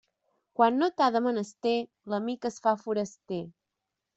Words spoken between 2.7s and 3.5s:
foraster.